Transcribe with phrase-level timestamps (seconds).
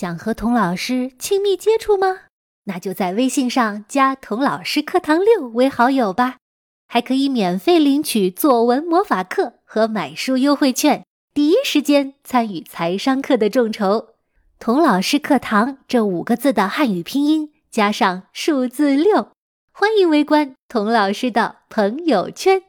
[0.00, 2.20] 想和童老师亲密接触吗？
[2.64, 6.38] 那就在微信上加“童老师课堂六”为好友吧，
[6.88, 14.14] 还可以免费领取作文魔法课和买书优惠券，第一时间参与财商课的众筹。
[14.58, 19.28] 童老师课堂这五个字的汉语拼音加上数字六，
[19.70, 22.62] 欢迎围观童老师的朋友圈。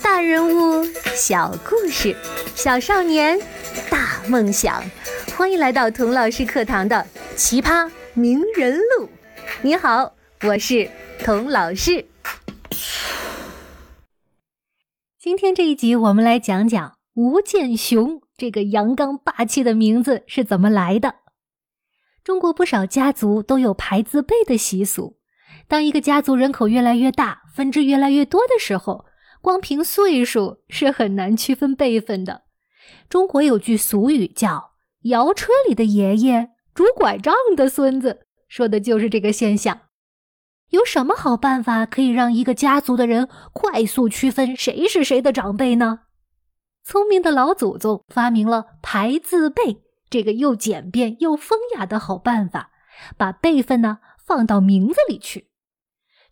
[0.00, 0.84] 大人物，
[1.16, 2.14] 小故事，
[2.54, 3.36] 小少年，
[3.90, 4.80] 大梦想。
[5.36, 9.08] 欢迎来到童老师课堂的奇葩名人录。
[9.62, 10.88] 你好，我是
[11.24, 12.06] 童老师。
[15.18, 21.16] 今天这一集，我们来讲讲吴建雄这个阳刚霸气的名字是怎么来的。
[22.22, 25.18] 中国不少家族都有排字辈的习俗。
[25.66, 29.04] 当一个家族人口越来越大，分支越来越多的时候，
[29.42, 32.42] 光凭岁数是很难区分辈分的。
[33.08, 34.73] 中国有句俗语叫。
[35.04, 39.82] 摇车里的爷爷，拄拐杖的孙子，说的就是这个现象。
[40.70, 46.00] 有什么好办法可以让一个家族的人快速区分谁是谁的长辈呢？
[46.82, 52.70] 聪明的老祖宗发明了排字辈这个又简便又风雅的好办法，
[53.16, 55.50] 把辈分呢放到名字里去。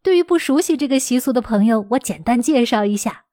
[0.02, 3.27] 对于不熟悉这个习俗的朋友，我简单介绍一下：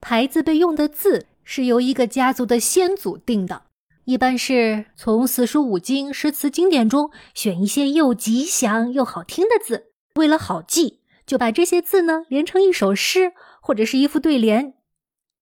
[0.00, 3.64] 排字辈用的字是由一个家族的先祖定的。
[4.08, 14.72] 一般是从四书五经诗词经典中选一些又吉祥又好听的字，为了好记，就把这些字呢连成一首诗或者是一副对联。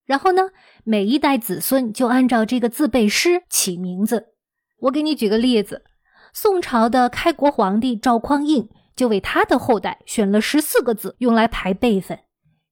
[0.05, 0.51] 然后呢，
[0.83, 4.33] 每一代子孙就按照这个字背诗起名字。
[4.81, 5.85] 我给你举个例子，
[6.35, 12.19] 宋朝的开国皇帝赵匡胤就为他的后代选了十四个字用来排辈分。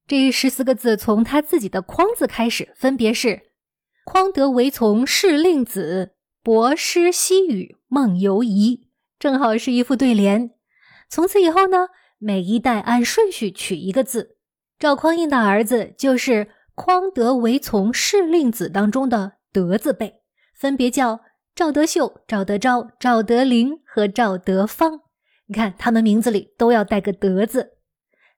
[0.05, 3.43] 这十四个字从他自己的“匡”字开始，分别是。
[4.05, 10.51] 匡德为从侍令子，博诗西语梦游仪，正好是一副对联。
[11.09, 11.87] 从此以后呢，
[12.19, 14.37] 每一代按顺序取一个字。
[14.77, 20.21] 赵匡胤的儿子就是匡德为从侍令子当中的德字辈，
[20.53, 21.21] 分别叫
[21.55, 25.01] 赵德秀、赵德昭、赵德林和赵德芳。
[25.47, 27.71] 你看，他们名字里都要带个德字。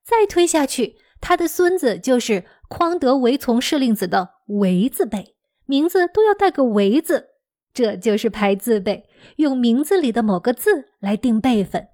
[0.02, 5.34] 再推下去，他的孙子就是匡德为从侍令子的为字辈。
[5.68, 7.28] 名字都要带个“为”字，
[7.74, 9.04] 这就是排字辈，
[9.36, 11.88] 用名字里的某个字来定辈分。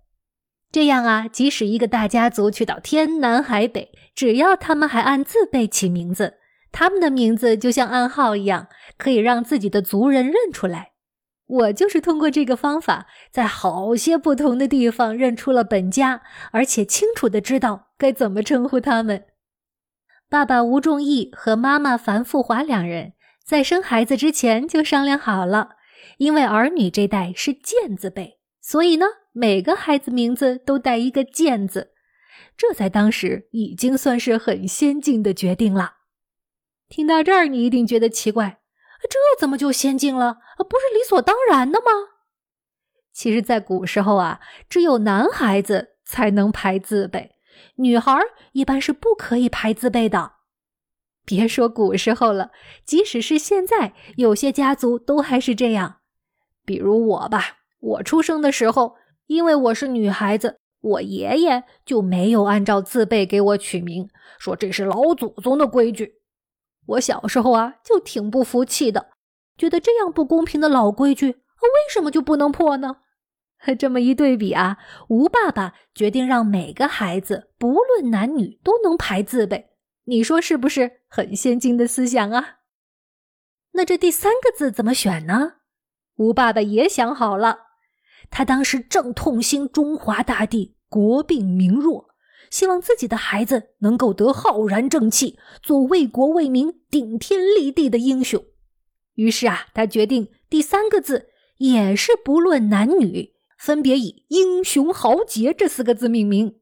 [0.70, 6.34] 这样啊，即使一个大家族去到天南海北，只要他们还按字辈起名字，
[6.70, 10.92] 他们的名字就像暗号一样，可以让自己的族人认出来。
[11.46, 19.24] 我就是通过这个方法，在好些不同的地方认出了本家，而且清楚的知道该怎么称呼他们。
[20.30, 23.14] 爸爸吴仲义和妈妈樊富华两人。
[23.46, 25.76] 在生孩子之前就商量好了，
[26.16, 31.92] 因为儿女这代是贱字辈，所以呢，每个孩子名字都带一个贱字，
[32.56, 35.96] 这在当时已经算是很先进的决定了。
[36.88, 38.60] 听到这儿，你一定觉得奇怪，
[39.02, 40.38] 这怎么就先进了？
[40.58, 41.90] 不是理所当然的吗？
[43.12, 44.40] 其实，在古时候啊，
[44.70, 47.32] 只有男孩子才能排字辈，
[47.76, 48.18] 女孩
[48.52, 50.32] 一般是不可以排字辈的。
[51.24, 52.50] 别说古时候了，
[52.84, 55.96] 即使是现在，有些家族都还是这样。
[56.64, 58.96] 比如我吧，我出生的时候，
[59.26, 64.08] 因为我是女孩子，我爷爷就没有按照字辈给我取名，
[64.38, 66.14] 说这是老祖宗的规矩。
[66.86, 69.08] 我小时候啊，就挺不服气的，
[69.56, 72.96] 觉得这样不公平的老规矩，为什么就不能破呢？
[73.78, 74.76] 这么一对比啊，
[75.08, 79.70] 吴爸爸决定让每个孩子，不论男女，都能排字辈。
[80.04, 82.58] 你说是不是很先进的思想啊？
[83.72, 85.54] 那这第三个字怎么选呢？
[86.16, 87.58] 吴爸爸也想好了，
[88.30, 92.10] 他当时正痛心中华大地国病民弱，
[92.50, 98.44] 希望自己的孩子能够得浩然正气，做为国为民顶天立地的英雄。
[99.14, 106.60] 于是啊，他决定第三个字也是不论男女，分别以英雄豪杰这四个字命名。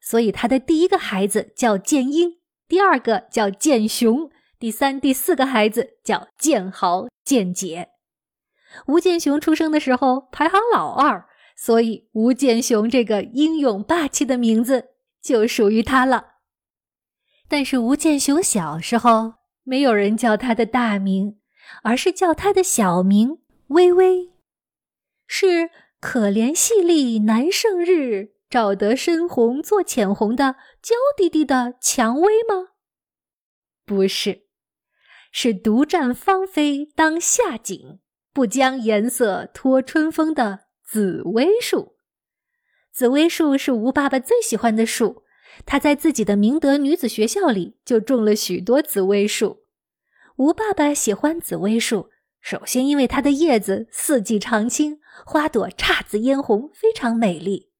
[0.00, 2.36] 所以他的第一个孩子叫建英。
[2.68, 7.90] 第二个叫剑雄，第三、第四个孩子叫剑豪、剑杰。
[8.86, 11.26] 吴剑雄出生的时候排行老二，
[11.56, 14.88] 所以吴剑雄这个英勇霸气的名字
[15.22, 16.32] 就属于他了。
[17.46, 21.38] 但是吴建雄小时候没有人叫他的大名，
[21.82, 23.38] 而是叫他的小名
[23.68, 24.32] 微微，
[25.26, 25.70] 是
[26.00, 28.33] 可怜细粒难胜日。
[28.54, 32.68] 找得深红做浅红的娇滴滴的蔷薇吗？
[33.84, 34.42] 不是，
[35.32, 37.98] 是独占芳菲当夏景，
[38.32, 41.96] 不将颜色托春风的紫薇树。
[42.92, 45.24] 紫薇树是吴爸爸最喜欢的树，
[45.66, 49.64] 他在自己的明德女子学校里就种了许多紫薇树。
[50.36, 52.10] 吴爸爸喜欢紫薇树，
[52.40, 57.72] 首先因为它的叶子四季常青，花朵姹紫嫣红，非常美丽。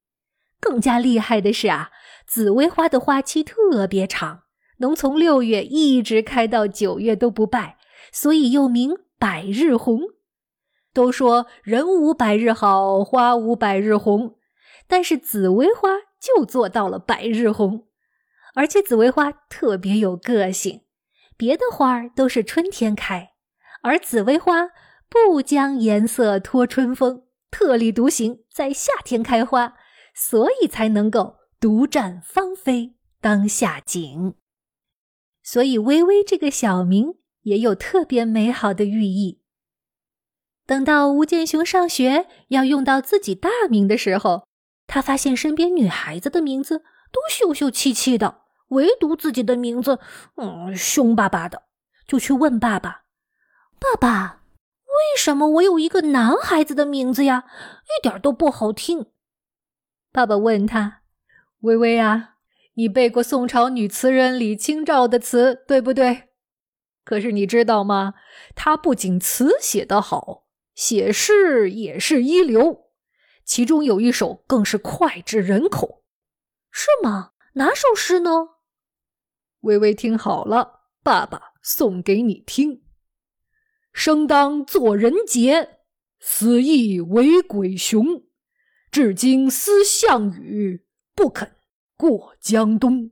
[0.64, 1.90] 更加厉害的是啊，
[2.26, 4.44] 紫薇花的花期特别长，
[4.78, 7.76] 能从六月一直开到九月都不败，
[8.10, 10.00] 所以又名百日红。
[10.94, 14.36] 都说人无百日好，花无百日红，
[14.88, 17.88] 但是紫薇花就做到了百日红，
[18.54, 20.80] 而且紫薇花特别有个性。
[21.36, 23.32] 别的花儿都是春天开，
[23.82, 24.70] 而紫薇花
[25.10, 29.74] 不将颜色托春风，特立独行，在夏天开花，
[30.14, 34.34] 所以才能够独占芳菲，当下景。
[35.42, 39.42] 所以“微微”这个小名也有特别美好的寓意。
[40.64, 44.46] 等到吴建雄上学要用到自己大名的时候，
[44.86, 46.78] 他发现身边女孩子的名字
[47.12, 48.42] 都秀秀气气的。
[48.68, 50.00] 唯独自己的名字，
[50.36, 51.64] 嗯，凶巴巴的，
[52.08, 53.04] 就去问爸爸
[53.78, 54.42] ：“爸爸，
[54.86, 57.44] 为什么我有一个男孩子的名字呀？
[57.84, 59.12] 一点都不好听。”
[60.14, 61.02] 爸爸问他
[61.62, 62.36] ：“微微啊，
[62.74, 66.28] 你背过宋朝女词人李清照的词，对不对？
[67.02, 68.14] 可是你知道吗？
[68.54, 72.92] 她不仅词写得好，写诗也是一流，
[73.44, 76.04] 其中有一首更是脍炙人口，
[76.70, 77.32] 是吗？
[77.54, 78.30] 哪首诗呢？”
[79.62, 82.84] 微微听好了，爸爸送给你听：
[83.92, 85.80] 生当作人杰，
[86.20, 88.22] 死亦为鬼雄。
[88.94, 90.86] 至今思项羽，
[91.16, 91.56] 不肯
[91.96, 93.10] 过江东。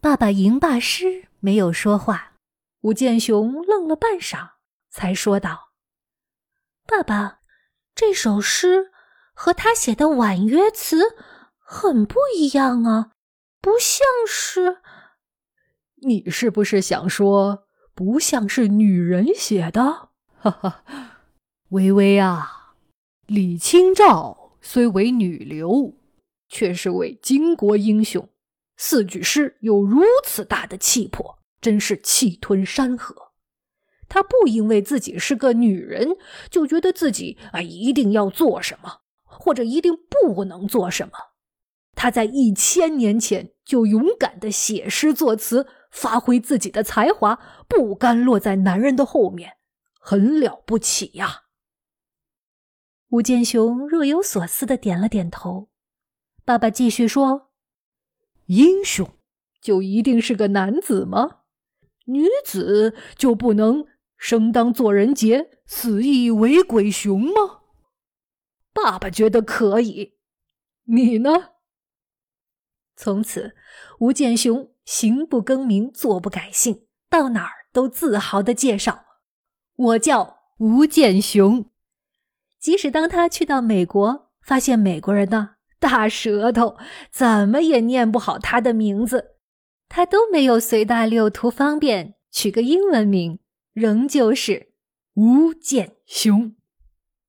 [0.00, 2.34] 爸爸吟罢诗，没有说话。
[2.82, 4.50] 吴建雄愣了半晌，
[4.88, 5.72] 才说道
[6.86, 7.40] ：“爸爸，
[7.96, 8.92] 这首诗
[9.34, 11.16] 和他写的婉约词
[11.58, 13.10] 很不一样啊，
[13.60, 14.78] 不像是……”
[16.06, 17.66] 你是不是想说
[17.96, 20.10] 不像是女人写的？
[20.38, 20.84] 哈哈，
[21.70, 22.76] 微微啊，
[23.26, 25.92] 李清照虽为女流，
[26.48, 28.26] 却是位巾帼英雄。
[28.76, 33.32] 四句诗有如此大的气魄，真是气吞山河。
[34.08, 36.16] 她不因为自己是个女人，
[36.48, 41.12] 就觉得自己啊一定要做什么，或者一定不能做什么。
[41.94, 45.66] 她在一千年前就勇敢的写诗作词。
[45.92, 47.38] 发挥自己的才华，
[47.68, 49.58] 不甘落在男人的后面，
[50.00, 51.41] 很了不起呀。
[53.12, 55.68] 吴建雄若有所思的点了点头。
[56.46, 57.50] 爸爸继续说
[58.46, 59.06] ：“英雄
[59.60, 61.40] 就一定是个男子吗？
[62.06, 63.84] 女子就不能
[64.16, 67.60] 生当作人杰，死亦为鬼雄吗？”
[68.72, 70.14] 爸爸觉得可以，
[70.84, 71.50] 你呢？
[72.96, 73.54] 从此，
[73.98, 74.70] 吴建雄。
[74.84, 79.04] 行不更名，坐不改姓，到哪儿都自豪的介绍
[79.76, 81.70] ：“我叫吴建雄。”
[82.62, 86.76] 即使当他去到美国，发现美国人的大舌头，
[87.10, 89.32] 怎么也念不好他的名字，
[89.88, 93.40] 他都没有随大溜图方便取个英文名，
[93.72, 94.68] 仍旧是
[95.14, 96.54] 吴建雄。